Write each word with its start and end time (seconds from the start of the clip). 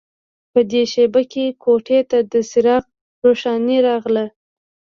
په 0.51 0.59
دې 0.71 0.83
شېبه 0.91 1.21
کې 1.31 1.45
کوټې 1.63 1.99
ته 2.09 2.17
د 2.31 2.33
څراغ 2.49 2.83
روښنايي 3.25 3.77
راغله 3.87 4.25